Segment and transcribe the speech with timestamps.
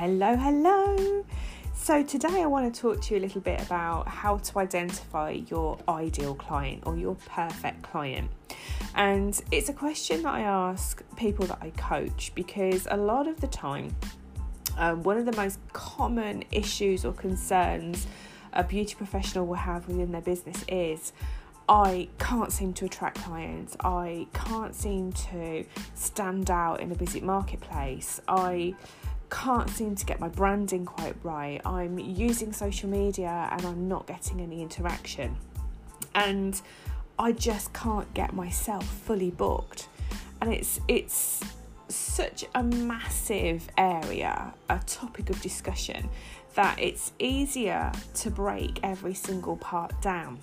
[0.00, 1.26] Hello, hello.
[1.74, 5.32] So, today I want to talk to you a little bit about how to identify
[5.32, 8.30] your ideal client or your perfect client.
[8.94, 13.42] And it's a question that I ask people that I coach because a lot of
[13.42, 13.94] the time,
[14.78, 18.06] um, one of the most common issues or concerns
[18.54, 21.12] a beauty professional will have within their business is
[21.68, 23.76] I can't seem to attract clients.
[23.80, 28.18] I can't seem to stand out in a busy marketplace.
[28.26, 28.74] I
[29.30, 31.60] can't seem to get my branding quite right.
[31.64, 35.36] I'm using social media and I'm not getting any interaction.
[36.14, 36.60] And
[37.18, 39.88] I just can't get myself fully booked.
[40.40, 41.42] And it's it's
[41.88, 46.08] such a massive area, a topic of discussion
[46.54, 50.38] that it's easier to break every single part down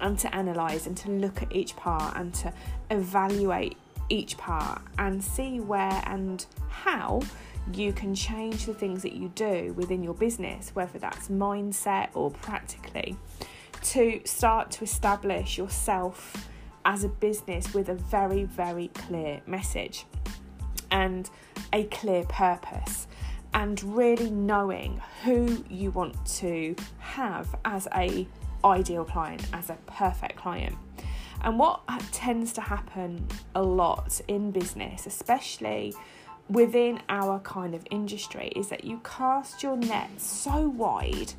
[0.00, 2.52] and to analyze and to look at each part and to
[2.90, 3.76] evaluate
[4.08, 7.20] each part and see where and how
[7.72, 12.30] you can change the things that you do within your business, whether that's mindset or
[12.30, 13.16] practically,
[13.82, 16.48] to start to establish yourself
[16.84, 20.04] as a business with a very, very clear message
[20.90, 21.30] and
[21.72, 23.06] a clear purpose.
[23.54, 28.26] And really knowing who you want to have as a
[28.64, 30.74] ideal client, as a perfect client.
[31.42, 31.82] And what
[32.12, 35.94] tends to happen a lot in business, especially
[36.48, 41.32] within our kind of industry is that you cast your net so wide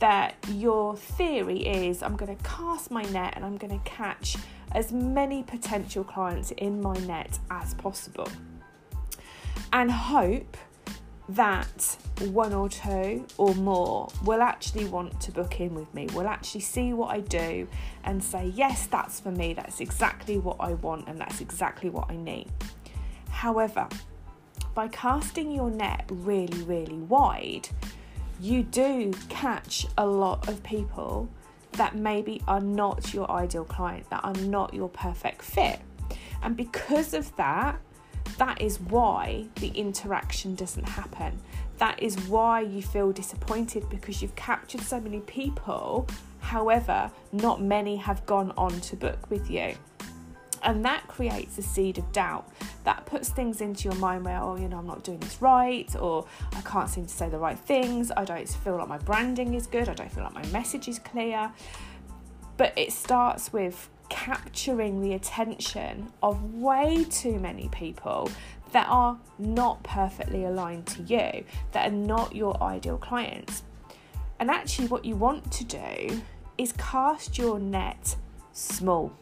[0.00, 4.36] that your theory is I'm going to cast my net and I'm going to catch
[4.72, 8.28] as many potential clients in my net as possible.
[9.72, 10.56] And hope
[11.30, 11.96] that
[12.28, 16.60] one or two or more will actually want to book in with me, will actually
[16.60, 17.66] see what I do
[18.04, 22.10] and say, Yes, that's for me, that's exactly what I want, and that's exactly what
[22.10, 22.48] I need.
[23.30, 23.88] However,
[24.74, 27.68] by casting your net really, really wide,
[28.40, 31.28] you do catch a lot of people
[31.72, 35.80] that maybe are not your ideal client, that are not your perfect fit.
[36.42, 37.80] And because of that,
[38.38, 41.38] that is why the interaction doesn't happen.
[41.78, 46.06] That is why you feel disappointed because you've captured so many people.
[46.40, 49.74] However, not many have gone on to book with you.
[50.62, 52.48] And that creates a seed of doubt
[52.84, 55.94] that puts things into your mind where, oh, you know, I'm not doing this right,
[55.96, 59.54] or I can't seem to say the right things, I don't feel like my branding
[59.54, 61.52] is good, I don't feel like my message is clear.
[62.56, 68.30] But it starts with capturing the attention of way too many people
[68.72, 73.62] that are not perfectly aligned to you, that are not your ideal clients.
[74.40, 76.22] And actually, what you want to do
[76.58, 78.16] is cast your net
[78.52, 79.12] small,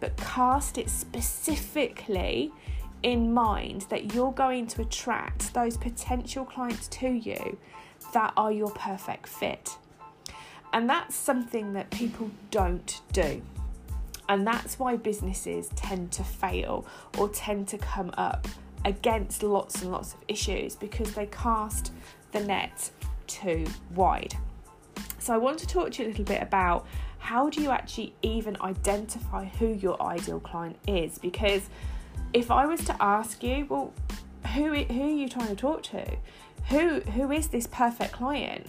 [0.00, 2.52] but cast it specifically
[3.02, 7.58] in mind that you're going to attract those potential clients to you
[8.12, 9.76] that are your perfect fit.
[10.72, 13.42] And that's something that people don't do.
[14.32, 16.86] And that's why businesses tend to fail
[17.18, 18.48] or tend to come up
[18.86, 21.92] against lots and lots of issues because they cast
[22.32, 22.90] the net
[23.26, 24.34] too wide.
[25.18, 26.86] So, I want to talk to you a little bit about
[27.18, 31.68] how do you actually even identify who your ideal client is because
[32.32, 33.92] if I was to ask you, well,
[34.54, 36.06] who who are you trying to talk to?
[36.70, 38.66] Who who is this perfect client?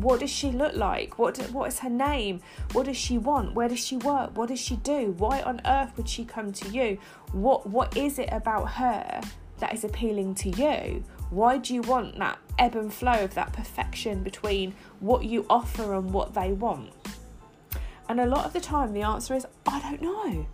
[0.00, 1.18] What does she look like?
[1.18, 2.40] What what is her name?
[2.72, 3.54] What does she want?
[3.54, 4.34] Where does she work?
[4.34, 5.14] What does she do?
[5.18, 6.98] Why on earth would she come to you?
[7.32, 9.20] What what is it about her
[9.58, 11.04] that is appealing to you?
[11.28, 15.94] Why do you want that ebb and flow of that perfection between what you offer
[15.94, 16.92] and what they want?
[18.08, 20.46] And a lot of the time the answer is I don't know.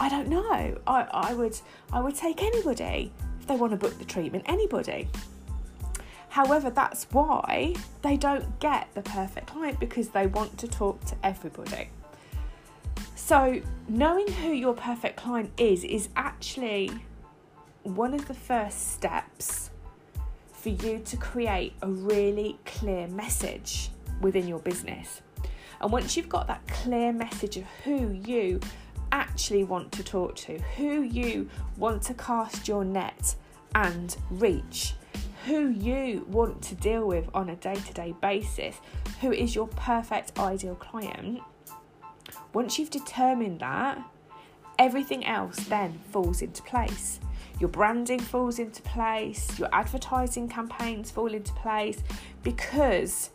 [0.00, 0.78] I don't know.
[0.86, 1.58] I, I would
[1.92, 5.08] I would take anybody if they want to book the treatment, anybody.
[6.36, 11.16] However, that's why they don't get the perfect client because they want to talk to
[11.22, 11.88] everybody.
[13.14, 16.90] So, knowing who your perfect client is is actually
[17.84, 19.70] one of the first steps
[20.52, 23.88] for you to create a really clear message
[24.20, 25.22] within your business.
[25.80, 28.60] And once you've got that clear message of who you
[29.10, 33.36] actually want to talk to, who you want to cast your net
[33.74, 34.92] and reach,
[35.46, 38.80] who you want to deal with on a day to day basis,
[39.20, 41.40] who is your perfect ideal client.
[42.52, 43.98] Once you've determined that,
[44.78, 47.20] everything else then falls into place.
[47.60, 52.02] Your branding falls into place, your advertising campaigns fall into place
[52.42, 53.30] because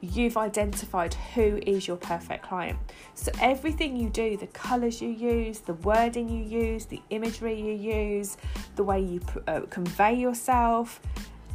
[0.00, 2.78] you've identified who is your perfect client.
[3.14, 7.72] So, everything you do, the colours you use, the wording you use, the imagery you
[7.72, 8.36] use,
[8.76, 11.00] the way you uh, convey yourself,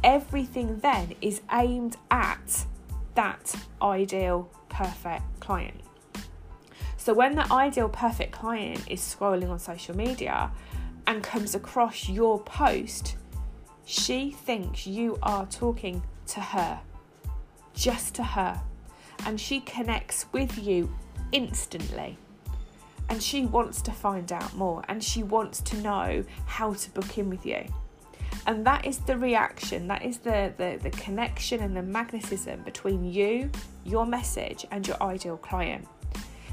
[0.04, 2.66] everything then is aimed at
[3.14, 5.80] that ideal perfect client.
[6.98, 10.52] So when the ideal perfect client is scrolling on social media
[11.06, 13.16] and comes across your post,
[13.86, 16.80] she thinks you are talking to her,
[17.74, 18.60] just to her,
[19.26, 20.94] and she connects with you
[21.32, 22.18] instantly.
[23.08, 27.18] And she wants to find out more and she wants to know how to book
[27.18, 27.66] in with you.
[28.46, 33.04] And that is the reaction, that is the, the, the connection and the magnetism between
[33.04, 33.50] you,
[33.84, 35.88] your message, and your ideal client.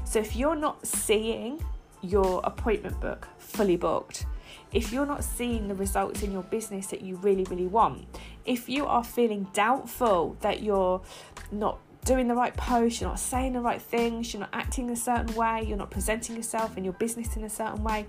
[0.04, 1.62] So if you're not seeing
[2.00, 4.26] your appointment book fully booked,
[4.72, 8.06] if you're not seeing the results in your business that you really, really want,
[8.46, 11.02] if you are feeling doubtful that you're
[11.50, 14.96] not doing the right post, you're not saying the right things, you're not acting a
[14.96, 18.06] certain way, you're not presenting yourself and your business in a certain way,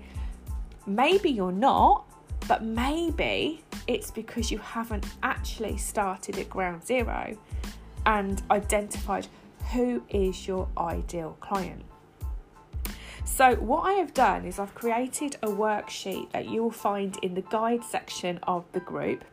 [0.86, 2.06] maybe you're not,
[2.48, 7.36] but maybe it's because you haven't actually started at ground zero
[8.06, 9.26] and identified
[9.72, 11.84] who is your ideal client.
[13.24, 17.34] So, what I have done is I've created a worksheet that you will find in
[17.34, 19.24] the guide section of the group.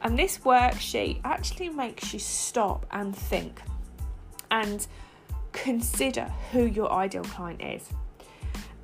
[0.00, 3.60] And this worksheet actually makes you stop and think
[4.50, 4.86] and
[5.52, 7.90] consider who your ideal client is.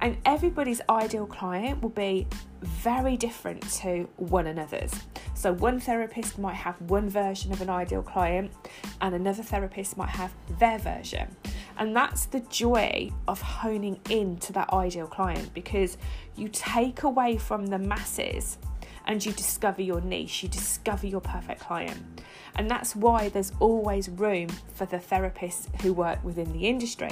[0.04, 2.26] And everybody's ideal client will be
[2.60, 4.92] very different to one another's.
[5.32, 8.52] So, one therapist might have one version of an ideal client,
[9.00, 11.34] and another therapist might have their version.
[11.78, 15.96] And that's the joy of honing in to that ideal client because
[16.36, 18.58] you take away from the masses
[19.06, 22.22] and you discover your niche, you discover your perfect client.
[22.56, 27.10] And that's why there's always room for the therapists who work within the industry.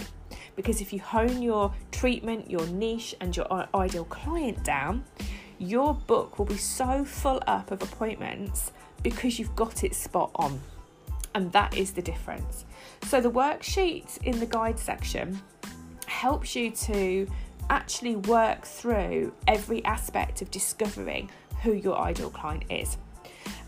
[0.57, 5.05] Because if you hone your treatment, your niche, and your ideal client down,
[5.59, 8.73] your book will be so full up of appointments
[9.03, 10.61] because you've got it spot on.
[11.35, 12.67] And that is the difference.
[13.05, 15.41] So, the worksheet in the guide section
[16.07, 17.27] helps you to
[17.71, 21.31] actually work through every aspect of discovering
[21.63, 22.99] who your ideal client is.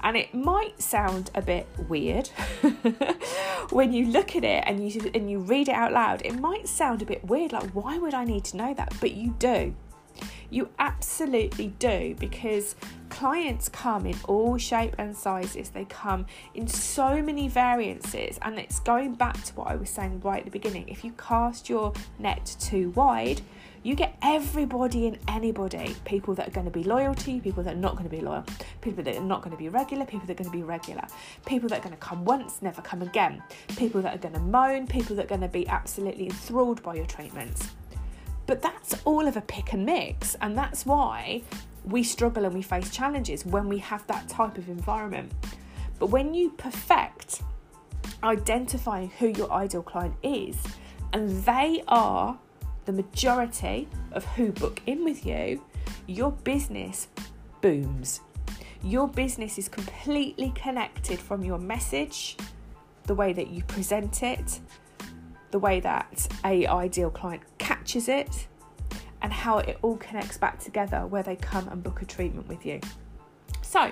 [0.02, 2.28] And it might sound a bit weird
[3.70, 6.20] when you look at it and you and you read it out loud.
[6.24, 8.92] It might sound a bit weird like why would I need to know that?
[9.00, 9.74] But you do.
[10.50, 12.76] You absolutely do because
[13.08, 15.70] clients come in all shape and sizes.
[15.70, 20.20] They come in so many variances, and it's going back to what I was saying
[20.20, 20.88] right at the beginning.
[20.88, 23.40] If you cast your net too wide,
[23.84, 27.62] you get everybody and anybody people that are going to be loyal to you, people
[27.62, 28.42] that are not going to be loyal,
[28.80, 31.02] people that are not going to be regular, people that are going to be regular,
[31.44, 33.42] people that are going to come once, never come again,
[33.76, 36.94] people that are going to moan, people that are going to be absolutely enthralled by
[36.94, 37.72] your treatments.
[38.46, 41.42] But that's all of a pick and mix, and that's why
[41.84, 45.30] we struggle and we face challenges when we have that type of environment.
[45.98, 47.42] But when you perfect
[48.22, 50.56] identifying who your ideal client is,
[51.12, 52.38] and they are
[52.84, 55.62] the majority of who book in with you,
[56.06, 57.08] your business
[57.60, 58.20] booms.
[58.82, 62.36] Your business is completely connected from your message,
[63.04, 64.60] the way that you present it,
[65.50, 68.46] the way that a ideal client catches it
[69.22, 72.66] and how it all connects back together where they come and book a treatment with
[72.66, 72.80] you.
[73.62, 73.90] So,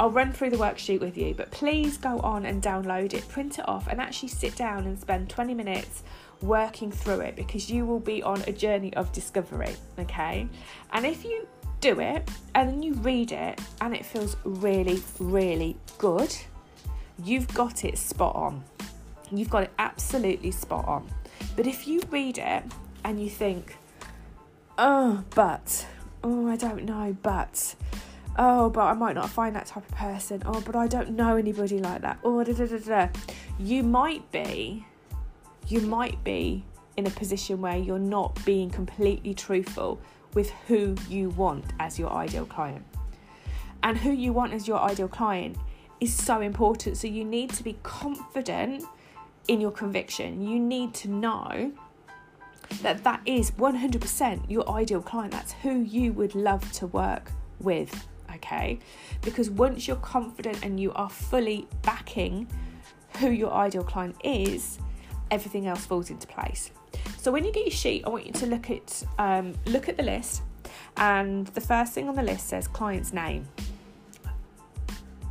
[0.00, 3.60] I'll run through the worksheet with you, but please go on and download it, print
[3.60, 6.02] it off, and actually sit down and spend 20 minutes
[6.44, 10.48] working through it because you will be on a journey of discovery, okay?
[10.92, 11.46] And if you
[11.80, 16.34] do it and then you read it and it feels really, really good,
[17.22, 18.64] you've got it spot on.
[19.30, 21.08] You've got it absolutely spot on.
[21.56, 22.62] But if you read it
[23.04, 23.76] and you think,
[24.78, 25.86] oh, but,
[26.22, 27.74] oh, I don't know, but,
[28.38, 31.36] oh, but I might not find that type of person, oh, but I don't know
[31.36, 33.08] anybody like that, oh, da da da da,
[33.58, 34.86] you might be,
[35.68, 36.64] you might be
[36.96, 40.00] in a position where you're not being completely truthful
[40.34, 42.84] with who you want as your ideal client.
[43.82, 45.56] And who you want as your ideal client
[46.00, 46.96] is so important.
[46.96, 48.84] So you need to be confident
[49.48, 50.46] in your conviction.
[50.46, 51.72] You need to know
[52.82, 55.32] that that is 100% your ideal client.
[55.32, 57.30] That's who you would love to work
[57.60, 58.78] with, okay?
[59.22, 62.48] Because once you're confident and you are fully backing
[63.18, 64.78] who your ideal client is,
[65.30, 66.70] everything else falls into place.
[67.18, 69.96] So when you get your sheet, I want you to look at um, look at
[69.96, 70.42] the list,
[70.96, 73.48] and the first thing on the list says client's name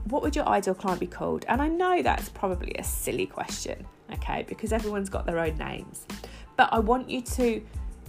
[0.05, 1.45] what would your ideal client be called?
[1.47, 6.05] And I know that's probably a silly question, okay, because everyone's got their own names.
[6.57, 7.65] But I want you to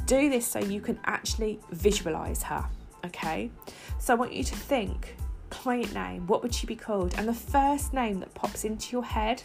[0.07, 2.64] do this so you can actually visualize her,
[3.07, 3.50] okay?
[3.99, 5.17] So I want you to think
[5.50, 7.14] client name, what would she be called?
[7.17, 9.43] And the first name that pops into your head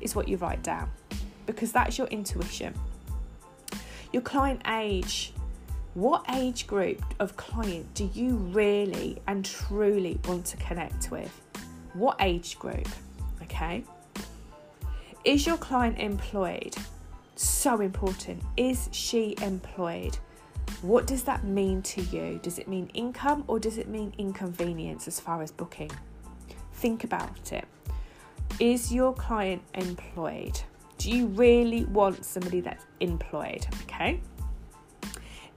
[0.00, 0.90] is what you write down
[1.46, 2.74] because that's your intuition.
[4.12, 5.32] Your client age.
[5.94, 11.40] What age group of client do you really and truly want to connect with?
[11.94, 12.88] What age group?
[13.42, 13.84] Okay.
[15.24, 16.76] Is your client employed?
[17.34, 18.42] So important.
[18.56, 20.16] Is she employed?
[20.82, 22.38] What does that mean to you?
[22.42, 25.90] Does it mean income or does it mean inconvenience as far as booking?
[26.74, 27.66] Think about it.
[28.58, 30.60] Is your client employed?
[31.00, 33.66] Do you really want somebody that's employed?
[33.84, 34.20] Okay.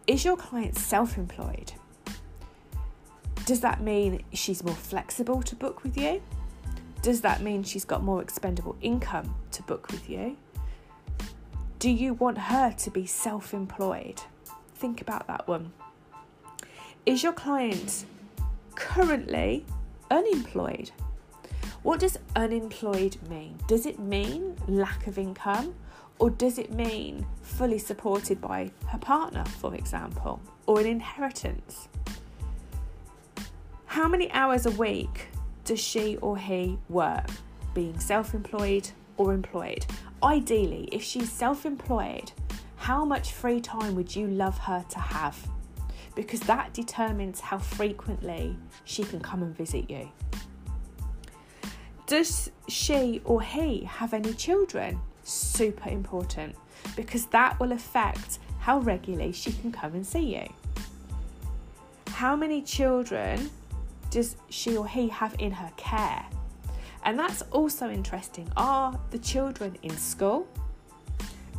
[0.07, 1.73] Is your client self employed?
[3.45, 6.21] Does that mean she's more flexible to book with you?
[7.01, 10.37] Does that mean she's got more expendable income to book with you?
[11.79, 14.21] Do you want her to be self employed?
[14.83, 15.71] think about that one.
[17.05, 18.05] Is your client
[18.75, 19.65] currently
[20.09, 20.91] unemployed?
[21.83, 23.59] What does unemployed mean?
[23.67, 25.75] Does it mean lack of income?
[26.17, 31.89] Or does it mean fully supported by her partner, for example, or an inheritance?
[33.85, 35.27] How many hours a week
[35.65, 37.27] does she or he work,
[37.73, 39.85] being self employed or employed?
[40.23, 42.31] Ideally, if she's self employed,
[42.77, 45.37] how much free time would you love her to have?
[46.15, 50.09] Because that determines how frequently she can come and visit you.
[52.13, 54.99] Does she or he have any children?
[55.23, 56.55] Super important
[56.95, 60.45] because that will affect how regularly she can come and see you.
[62.09, 63.49] How many children
[64.11, 66.23] does she or he have in her care?
[67.03, 68.47] And that's also interesting.
[68.55, 70.47] Are the children in school?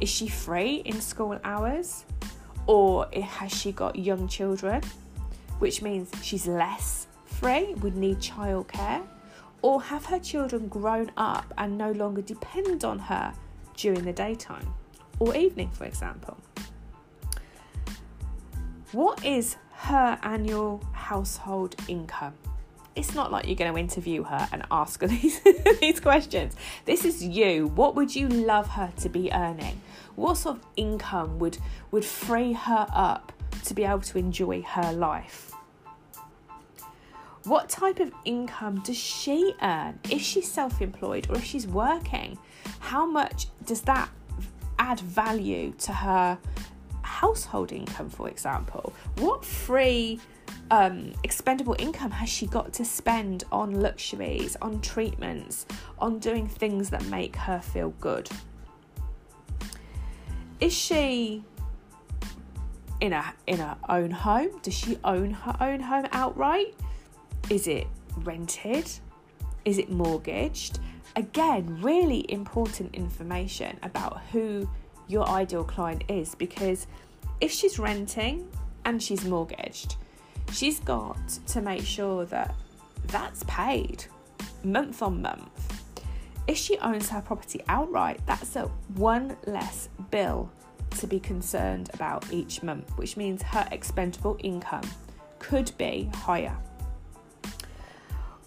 [0.00, 2.04] Is she free in school hours?
[2.68, 4.84] Or has she got young children,
[5.58, 9.02] which means she's less free, would need childcare?
[9.64, 13.32] Or have her children grown up and no longer depend on her
[13.78, 14.74] during the daytime
[15.18, 16.36] or evening, for example?
[18.92, 22.34] What is her annual household income?
[22.94, 25.40] it's not like you're going to interview her and ask her these,
[25.80, 26.54] these questions.
[26.84, 27.66] This is you.
[27.68, 29.80] What would you love her to be earning?
[30.14, 31.58] What sort of income would,
[31.90, 33.32] would free her up
[33.64, 35.53] to be able to enjoy her life?
[37.44, 39.98] What type of income does she earn?
[40.10, 42.38] If she's self employed or if she's working,
[42.80, 44.08] how much does that
[44.78, 46.38] add value to her
[47.02, 48.94] household income, for example?
[49.18, 50.20] What free
[50.70, 55.66] um, expendable income has she got to spend on luxuries, on treatments,
[55.98, 58.26] on doing things that make her feel good?
[60.60, 61.44] Is she
[63.02, 64.60] in a in her own home?
[64.62, 66.74] Does she own her own home outright?
[67.50, 67.86] Is it
[68.18, 68.90] rented?
[69.64, 70.78] Is it mortgaged?
[71.16, 74.68] Again, really important information about who
[75.08, 76.86] your ideal client is because
[77.40, 78.48] if she's renting
[78.84, 79.96] and she's mortgaged,
[80.52, 82.54] she's got to make sure that
[83.08, 84.06] that's paid
[84.64, 85.82] month on month.
[86.46, 88.64] If she owns her property outright, that's a
[88.96, 90.50] one less bill
[90.98, 94.88] to be concerned about each month, which means her expendable income
[95.38, 96.56] could be higher.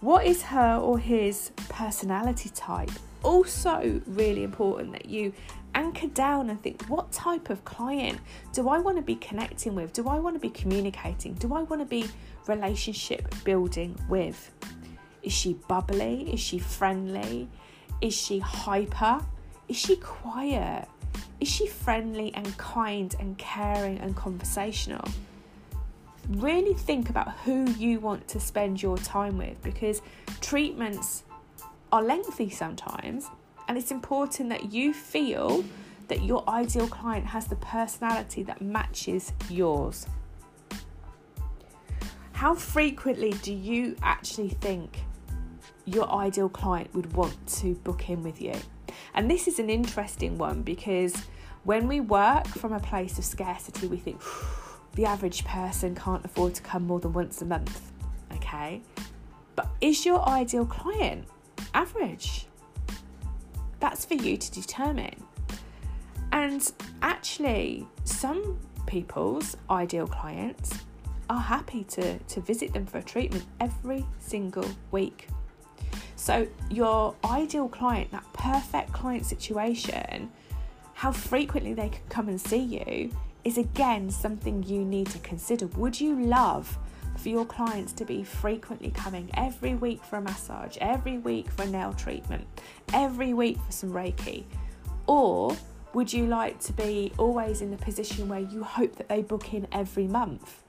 [0.01, 2.91] What is her or his personality type?
[3.23, 5.33] Also, really important that you
[5.73, 8.19] anchor down and think what type of client
[8.53, 9.93] do I want to be connecting with?
[9.93, 11.33] Do I want to be communicating?
[11.33, 12.05] Do I want to be
[12.45, 14.51] relationship building with?
[15.23, 16.31] Is she bubbly?
[16.31, 17.49] Is she friendly?
[17.99, 19.19] Is she hyper?
[19.67, 20.87] Is she quiet?
[21.39, 25.05] Is she friendly and kind and caring and conversational?
[26.29, 30.01] Really think about who you want to spend your time with because
[30.41, 31.24] treatments
[31.91, 33.27] are lengthy sometimes
[33.67, 35.63] and it's important that you feel
[36.07, 40.05] that your ideal client has the personality that matches yours.
[42.34, 45.00] How frequently do you actually think
[45.86, 48.53] your ideal client would want to book in with you?
[49.13, 51.15] And this is an interesting one because
[51.63, 54.22] when we work from a place of scarcity, we think
[54.97, 57.91] the average person can't afford to come more than once a month.
[58.33, 58.81] Okay.
[59.55, 61.27] But is your ideal client
[61.75, 62.47] average?
[63.79, 65.23] That's for you to determine.
[66.31, 66.69] And
[67.03, 70.73] actually, some people's ideal clients
[71.29, 75.27] are happy to, to visit them for a treatment every single week.
[76.15, 80.31] So, your ideal client, that perfect client situation,
[80.95, 83.11] how frequently they could come and see you
[83.47, 85.67] is again something you need to consider.
[85.67, 86.77] Would you love
[87.15, 91.63] for your clients to be frequently coming every week for a massage, every week for
[91.63, 92.45] a nail treatment,
[92.93, 94.43] every week for some Reiki?
[95.07, 95.55] Or
[95.93, 99.53] would you like to be always in the position where you hope that they book
[99.53, 100.61] in every month?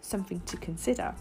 [0.00, 1.14] Something to consider.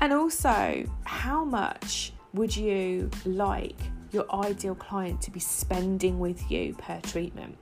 [0.00, 3.78] And also, how much would you like
[4.12, 7.58] your ideal client to be spending with you per treatment?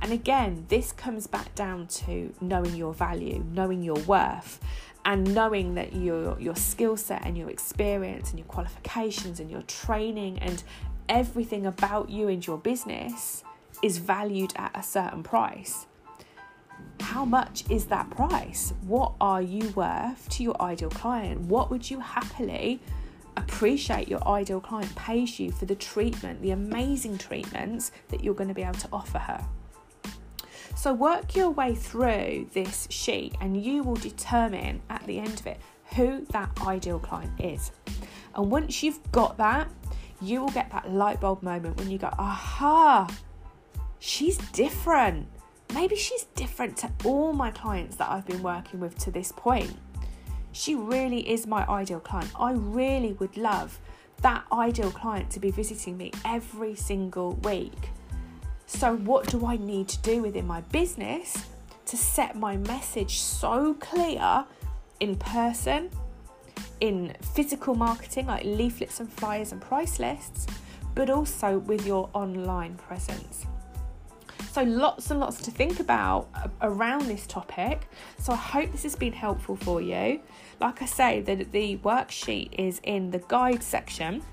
[0.00, 4.60] And again, this comes back down to knowing your value, knowing your worth,
[5.04, 9.62] and knowing that your your skill set and your experience and your qualifications and your
[9.62, 10.62] training and
[11.08, 13.44] everything about you and your business
[13.82, 15.86] is valued at a certain price.
[17.00, 18.72] How much is that price?
[18.82, 21.42] What are you worth to your ideal client?
[21.42, 22.80] What would you happily
[23.36, 28.48] appreciate your ideal client pays you for the treatment, the amazing treatments that you're going
[28.48, 29.44] to be able to offer her?
[30.74, 35.46] So, work your way through this sheet and you will determine at the end of
[35.46, 35.60] it
[35.94, 37.72] who that ideal client is.
[38.34, 39.70] And once you've got that,
[40.20, 43.08] you will get that light bulb moment when you go, aha,
[43.98, 45.26] she's different.
[45.74, 49.76] Maybe she's different to all my clients that I've been working with to this point.
[50.52, 52.30] She really is my ideal client.
[52.38, 53.78] I really would love
[54.22, 57.90] that ideal client to be visiting me every single week.
[58.66, 61.46] So, what do I need to do within my business
[61.86, 64.44] to set my message so clear
[64.98, 65.88] in person,
[66.80, 70.48] in physical marketing like leaflets and flyers and price lists,
[70.96, 73.46] but also with your online presence?
[74.50, 76.28] So, lots and lots to think about
[76.60, 77.88] around this topic.
[78.18, 80.20] So, I hope this has been helpful for you.
[80.60, 84.24] Like I say, the, the worksheet is in the guide section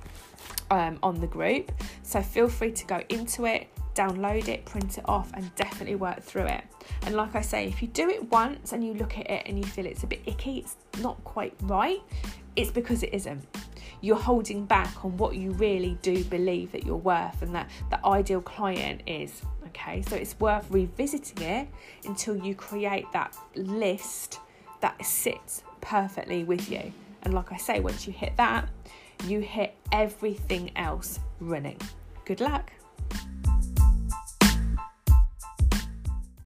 [0.72, 1.72] um, on the group.
[2.02, 6.22] So, feel free to go into it, download it, print it off, and definitely work
[6.22, 6.64] through it.
[7.06, 9.58] And like I say, if you do it once and you look at it and
[9.58, 12.02] you feel it's a bit icky, it's not quite right,
[12.56, 13.44] it's because it isn't.
[14.02, 18.06] You're holding back on what you really do believe that you're worth and that the
[18.06, 19.42] ideal client is.
[19.68, 21.68] Okay, so it's worth revisiting it
[22.06, 24.40] until you create that list
[24.82, 26.92] that sits perfectly with you.
[27.24, 28.70] And like I say, once you hit that,
[29.26, 31.80] you hit everything else running.
[32.26, 32.72] Good luck.